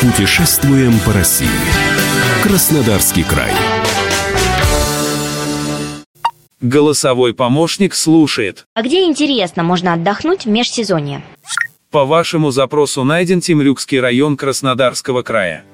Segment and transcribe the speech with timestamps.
[0.00, 1.48] Путешествуем по России.
[2.44, 3.50] Краснодарский край.
[6.60, 8.66] Голосовой помощник слушает.
[8.74, 11.24] А где интересно можно отдохнуть в межсезонье?
[11.90, 15.64] По вашему запросу найден Темрюкский район Краснодарского края.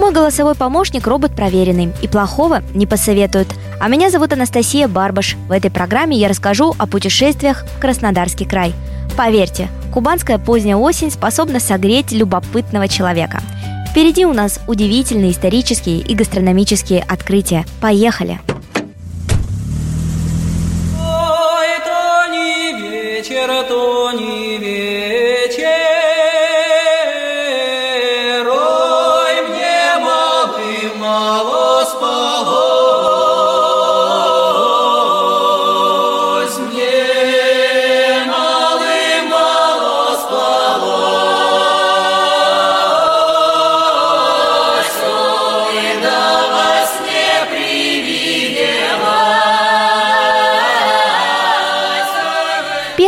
[0.00, 3.46] Мой голосовой помощник робот проверенный и плохого не посоветует.
[3.80, 5.36] А меня зовут Анастасия Барбаш.
[5.46, 8.74] В этой программе я расскажу о путешествиях в Краснодарский край.
[9.16, 13.40] Поверьте, кубанская поздняя осень способна согреть любопытного человека.
[13.88, 17.64] Впереди у нас удивительные исторические и гастрономические открытия.
[17.80, 18.40] Поехали!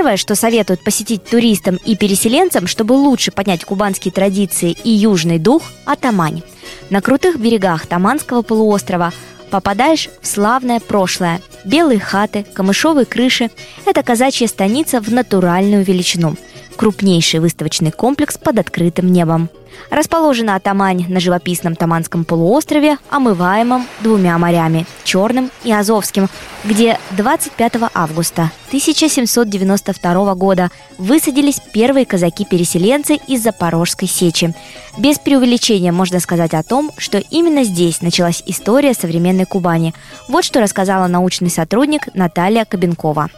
[0.00, 5.62] Первое, что советуют посетить туристам и переселенцам, чтобы лучше понять кубанские традиции и южный дух–
[5.84, 6.40] Атамань.
[6.88, 9.12] На крутых берегах Таманского полуострова
[9.50, 11.42] попадаешь в славное прошлое.
[11.66, 13.50] Белые хаты, камышовые крыши–
[13.84, 16.34] это казачья станица в натуральную величину.
[16.76, 19.50] Крупнейший выставочный комплекс под открытым небом.
[19.90, 26.28] Расположена Атамань на живописном Таманском полуострове, омываемом двумя морями– Черным и Азовским,
[26.64, 34.54] где 25 августа 1792 года высадились первые казаки-переселенцы из Запорожской сечи.
[34.98, 39.94] Без преувеличения можно сказать о том, что именно здесь началась история современной Кубани.
[40.28, 43.30] Вот что рассказала научный сотрудник Наталья Кабенкова.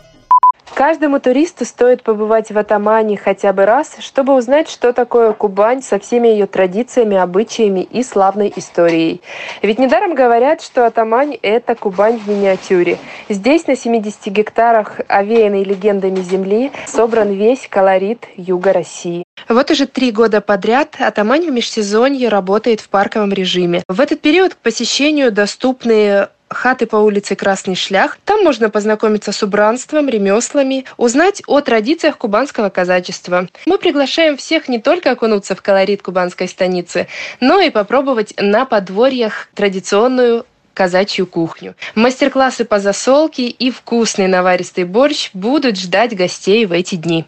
[0.75, 5.99] Каждому туристу стоит побывать в Атамане хотя бы раз, чтобы узнать, что такое Кубань со
[5.99, 9.21] всеми ее традициями, обычаями и славной историей.
[9.61, 12.99] Ведь недаром говорят, что Атамань– это Кубань в миниатюре.
[13.29, 19.25] Здесь на 70 гектарах, овеянной легендами земли, собран весь колорит юга России.
[19.49, 23.83] Вот уже три года подряд Атамань в межсезонье работает в парковом режиме.
[23.89, 28.19] В этот период к посещению доступны хаты по улице Красный Шлях.
[28.25, 33.49] Там можно познакомиться с убранством, ремеслами, узнать о традициях кубанского казачества.
[33.67, 37.09] Мы приглашаем всех не только окунуться в колорит кубанской станицы,
[37.41, 41.75] но и попробовать на подворьях традиционную казачью кухню.
[41.95, 47.27] Мастер-классы по засолке и вкусный наваристый борщ будут ждать гостей в эти дни.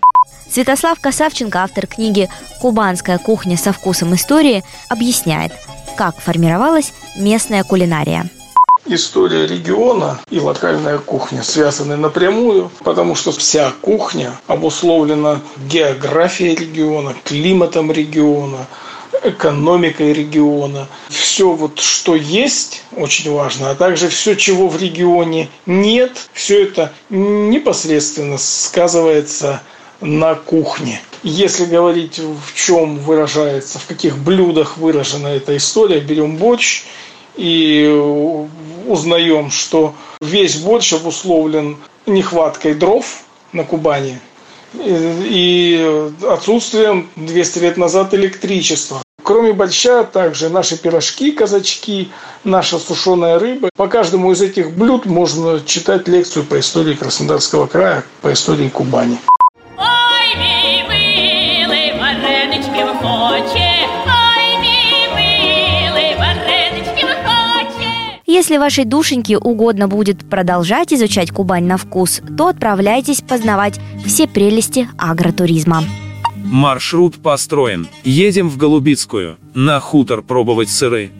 [0.50, 2.28] Святослав Касавченко, автор книги
[2.60, 5.52] «Кубанская кухня со вкусом истории», объясняет,
[5.96, 8.26] как формировалась местная кулинария.
[8.87, 15.41] История региона и локальная кухня связаны напрямую, потому что вся кухня обусловлена
[15.71, 18.67] географией региона, климатом региона,
[19.22, 20.87] экономикой региона.
[21.09, 26.93] Все вот, что есть, очень важно, а также все, чего в регионе нет, все это
[27.09, 29.62] непосредственно сказывается
[30.03, 31.01] на кухне.
[31.22, 36.84] Если говорить, в чем выражается, в каких блюдах выражена эта история, берем борщ
[37.37, 37.87] и
[38.87, 43.05] узнаем, что весь борщ обусловлен нехваткой дров
[43.53, 44.19] на Кубани
[44.75, 49.03] и отсутствием 200 лет назад электричества.
[49.22, 52.11] Кроме борща, также наши пирожки, казачки,
[52.45, 53.71] наша сушеная рыба.
[53.75, 59.19] По каждому из этих блюд можно читать лекцию по истории Краснодарского края, по истории Кубани.
[59.78, 63.01] Ой, милый, милый, варенички в
[68.37, 74.89] Если вашей душеньке угодно будет продолжать изучать Кубань на вкус, то отправляйтесь познавать все прелести
[74.99, 75.84] агротуризма.
[76.34, 77.87] Маршрут построен.
[78.03, 79.37] Едем в Голубицкую.
[79.55, 81.12] На хутор пробовать сыры.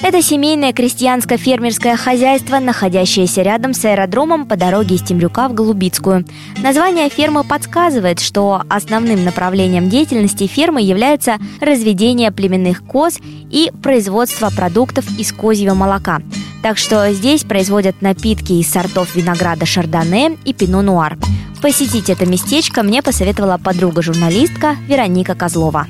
[0.00, 6.24] Это семейное крестьянско-фермерское хозяйство, находящееся рядом с аэродромом по дороге из Темрюка в Голубицкую.
[6.62, 13.18] Название фермы подсказывает, что основным направлением деятельности фермы является разведение племенных коз
[13.50, 16.20] и производство продуктов из козьего молока.
[16.62, 21.18] Так что здесь производят напитки из сортов винограда шардоне и пино-нуар.
[21.60, 25.88] Посетить это местечко мне посоветовала подруга-журналистка Вероника Козлова.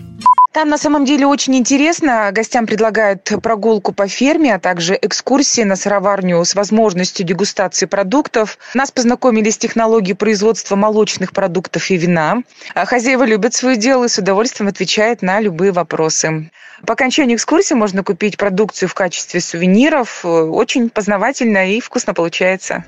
[0.59, 2.31] Там на самом деле очень интересно.
[2.33, 8.59] Гостям предлагают прогулку по ферме, а также экскурсии на сыроварню с возможностью дегустации продуктов.
[8.75, 12.43] Нас познакомили с технологией производства молочных продуктов и вина.
[12.75, 16.51] А Хозяева любят свое дело и с удовольствием отвечают на любые вопросы.
[16.85, 20.25] По окончании экскурсии можно купить продукцию в качестве сувениров.
[20.25, 22.85] Очень познавательно и вкусно получается.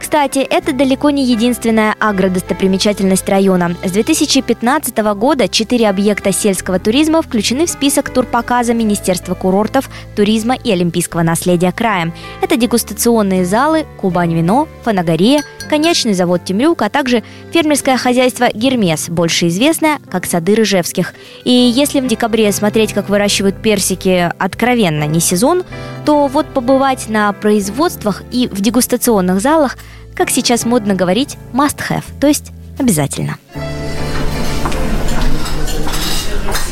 [0.00, 3.76] Кстати, это далеко не единственная агродостопримечательность района.
[3.84, 10.72] С 2015 года четыре объекта сельского туризма включены в список турпоказа Министерства курортов, туризма и
[10.72, 12.14] олимпийского наследия края.
[12.40, 19.98] Это дегустационные залы «Кубань-вино», «Фанагория», конечный завод «Темрюк», а также фермерское хозяйство «Гермес», больше известное
[20.10, 21.12] как «Сады Рыжевских».
[21.44, 25.62] И если в декабре смотреть, как выращивают персики, откровенно не сезон,
[26.06, 29.76] то вот побывать на производствах и в дегустационных залах–
[30.14, 33.38] как сейчас модно говорить, must have, то есть обязательно.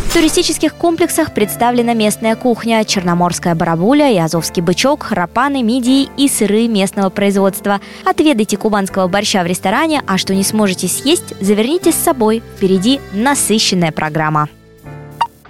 [0.09, 6.67] В туристических комплексах представлена местная кухня, черноморская барабуля и азовский бычок, рапаны, мидии и сыры
[6.67, 7.81] местного производства.
[8.05, 12.43] Отведайте кубанского борща в ресторане, а что не сможете съесть, заверните с собой.
[12.57, 14.49] Впереди насыщенная программа.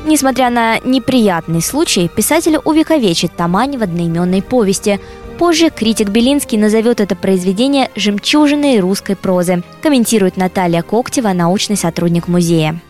[0.07, 5.01] Несмотря на неприятный случай, писатель увековечит Тамань в одноименной повести.
[5.39, 12.81] Позже критик Белинский назовет это произведение «жемчужиной русской прозы», комментирует Наталья Коктева, научный сотрудник музея.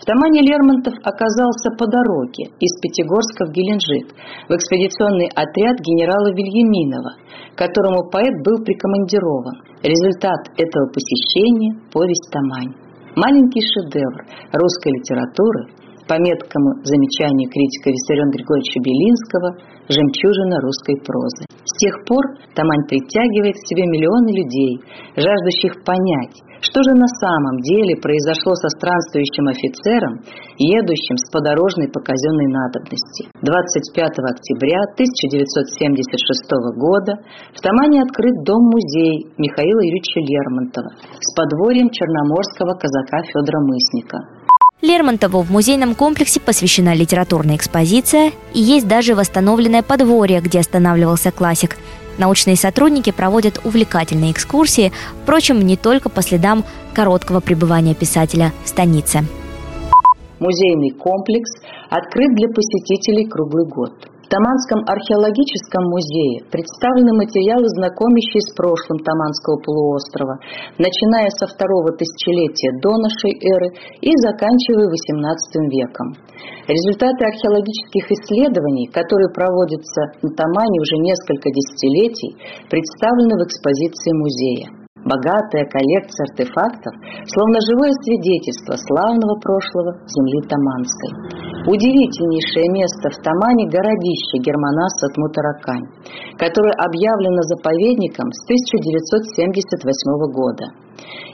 [0.00, 4.16] В Тамане Лермонтов оказался по дороге из Пятигорска в Геленджик
[4.48, 7.20] в экспедиционный отряд генерала Вильяминова,
[7.54, 9.60] которому поэт был прикомандирован.
[9.84, 12.72] Результат этого посещения– повесть «Тамань».
[13.14, 14.24] Маленький шедевр
[14.56, 15.68] русской литературы,
[16.08, 19.48] по меткому замечанию критика Виссариона Григорьевича Белинского,
[19.90, 21.44] жемчужина русской прозы.
[21.66, 22.22] С тех пор
[22.54, 24.80] Тамань притягивает к себе миллионы людей,
[25.18, 30.20] жаждущих понять, что же на самом деле произошло со странствующим офицером,
[30.60, 33.32] едущим с подорожной по казенной надобности?
[33.40, 35.96] 25 октября 1976
[36.76, 37.16] года
[37.56, 44.18] в Тамане открыт дом-музей Михаила Юрьевича Лермонтова с подворьем черноморского казака Федора Мысника.
[44.90, 51.76] Лермонтову в музейном комплексе посвящена литературная экспозиция и есть даже восстановленное подворье, где останавливался классик–
[52.18, 54.92] Научные сотрудники проводят увлекательные экскурсии,
[55.22, 59.20] впрочем, не только по следам короткого пребывания писателя в станице.
[60.38, 61.50] Музейный комплекс
[61.88, 63.92] открыт для посетителей круглый год.
[64.30, 70.38] Таманском археологическом музее представлены материалы, знакомящие с прошлым Таманского полуострова,
[70.78, 76.14] начиная со второго тысячелетия до нашей эры и заканчивая XVIII веком.
[76.70, 82.38] Результаты археологических исследований, которые проводятся на Тамане уже несколько десятилетий,
[82.70, 84.79] представлены в экспозиции музея.
[85.04, 86.92] Богатая коллекция артефактов,
[87.24, 91.10] словно живое свидетельство славного прошлого земли Таманской.
[91.64, 95.88] Удивительнейшее место в Тамане– городище Германаса от Мутаракань,
[96.36, 99.88] которое объявлено заповедником с 1978
[100.32, 100.64] года.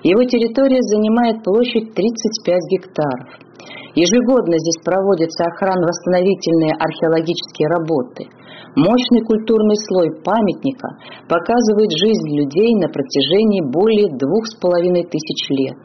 [0.03, 3.29] Его территория занимает площадь 35 гектаров.
[3.97, 8.29] Ежегодно здесь проводятся охранно-восстановительные археологические работы–
[8.77, 10.99] Мощный культурный слой памятника
[11.31, 15.79] показывает жизнь людей на протяжении более двух с половиной тысяч лет.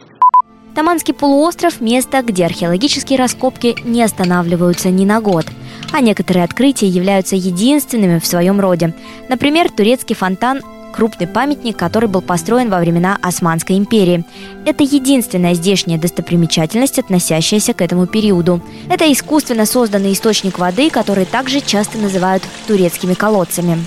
[0.76, 5.46] Таманский полуостров– место, где археологические раскопки не останавливаются ни на год,
[5.94, 8.94] а некоторые открытия являются единственными в своем роде.
[9.30, 10.60] Например, турецкий фонтан
[10.92, 14.26] крупный памятник, который был построен во времена Османской империи.
[14.66, 18.62] Это единственная здешняя достопримечательность, относящаяся к этому периоду.
[18.90, 23.78] Это искусственно созданный источник воды, который также часто называют турецкими колодцами.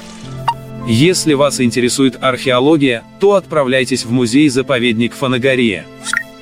[0.87, 5.87] Если вас интересует археология, то отправляйтесь в музей-заповедник Фанагория.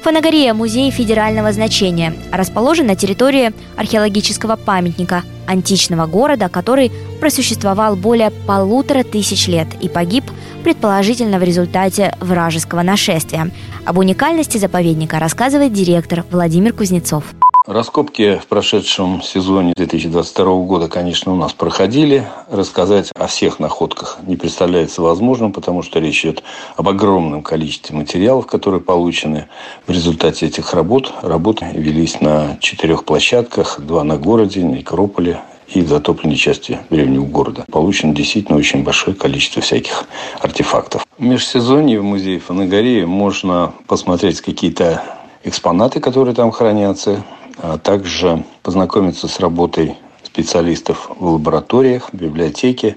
[0.02, 6.90] Фанагория– музей федерального значения, расположен на территории археологического памятника античного города, который
[7.20, 10.24] просуществовал более полутора тысяч лет и погиб
[10.62, 13.50] предположительно в результате вражеского нашествия.
[13.84, 17.24] Об уникальности заповедника рассказывает директор Владимир Кузнецов.
[17.64, 22.26] Раскопки в прошедшем сезоне 2022 года, конечно, у нас проходили.
[22.50, 26.42] Рассказать о всех находках не представляется возможным, потому что речь идет
[26.76, 29.46] об огромном количестве материалов, которые получены
[29.86, 31.12] в результате этих работ.
[31.22, 35.40] Работы велись на четырех площадках, два на городе, Некрополе
[35.74, 37.64] и в затопленной части древнего города.
[37.70, 40.04] Получено действительно очень большое количество всяких
[40.40, 41.06] артефактов.
[41.18, 45.02] В межсезонье в музее Фанагории можно посмотреть какие-то
[45.44, 47.24] экспонаты, которые там хранятся,
[47.58, 52.96] а также познакомиться с работой специалистов в лабораториях, в библиотеке.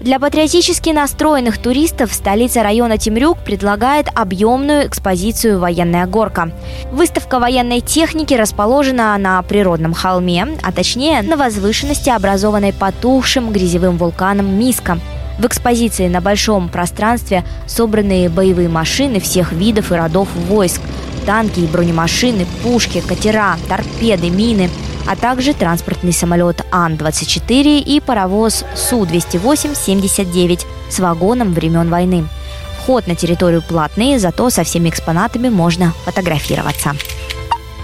[0.00, 6.52] Для патриотически настроенных туристов столица района Темрюк предлагает объемную экспозицию «Военная горка».
[6.90, 14.58] Выставка военной техники расположена на природном холме, а точнее на возвышенности, образованной потухшим грязевым вулканом
[14.58, 14.98] Миска.
[15.38, 20.80] В экспозиции на большом пространстве собраны боевые машины всех видов и родов войск,
[21.26, 24.70] танки и бронемашины, пушки, катера, торпеды, мины,
[25.06, 32.26] а также транспортный самолет Ан-24 и паровоз Су-208-79 с вагоном времен войны.
[32.78, 36.94] Вход на территорию платный, зато со всеми экспонатами можно фотографироваться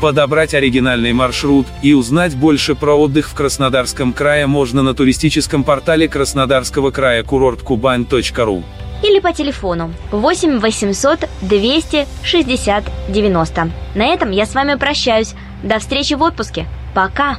[0.00, 6.06] подобрать оригинальный маршрут и узнать больше про отдых в Краснодарском крае можно на туристическом портале
[6.06, 8.62] Краснодарского края курорткубань.ру
[9.02, 13.70] или по телефону 8 800 260 90.
[13.94, 15.34] На этом я с вами прощаюсь.
[15.62, 16.66] До встречи в отпуске.
[16.96, 17.36] Пока!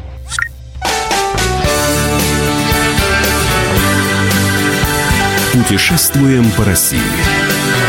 [5.51, 7.01] Путешествуем по России.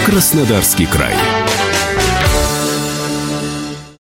[0.07, 1.13] Краснодарский край.